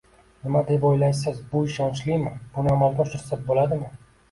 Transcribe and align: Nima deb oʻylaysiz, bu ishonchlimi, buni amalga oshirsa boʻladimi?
Nima 0.45 0.61
deb 0.69 0.87
oʻylaysiz, 0.91 1.43
bu 1.51 1.61
ishonchlimi, 1.69 2.33
buni 2.57 2.75
amalga 2.79 3.07
oshirsa 3.07 3.41
boʻladimi? 3.53 3.95